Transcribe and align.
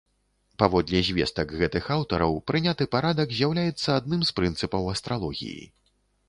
Паводле 0.61 1.01
звестак 1.09 1.51
гэтых 1.59 1.85
аўтараў, 1.95 2.33
прыняты 2.53 2.87
парадак 2.95 3.37
з'яўляецца 3.41 3.89
адным 3.99 4.25
з 4.31 4.35
прынцыпаў 4.41 4.91
астралогіі. 4.95 5.63